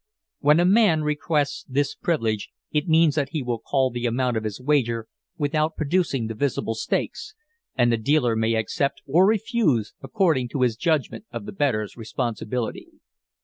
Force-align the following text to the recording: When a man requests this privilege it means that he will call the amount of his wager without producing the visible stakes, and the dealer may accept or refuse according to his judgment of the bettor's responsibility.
When 0.39 0.59
a 0.59 0.65
man 0.65 1.03
requests 1.03 1.63
this 1.69 1.93
privilege 1.93 2.49
it 2.71 2.87
means 2.87 3.13
that 3.13 3.29
he 3.33 3.43
will 3.43 3.59
call 3.59 3.91
the 3.91 4.07
amount 4.07 4.35
of 4.35 4.43
his 4.45 4.59
wager 4.59 5.07
without 5.37 5.77
producing 5.77 6.25
the 6.25 6.33
visible 6.33 6.73
stakes, 6.73 7.35
and 7.75 7.91
the 7.91 7.97
dealer 7.97 8.35
may 8.35 8.55
accept 8.55 9.03
or 9.05 9.27
refuse 9.27 9.93
according 10.01 10.49
to 10.53 10.63
his 10.63 10.75
judgment 10.75 11.25
of 11.31 11.45
the 11.45 11.51
bettor's 11.51 11.95
responsibility. 11.97 12.87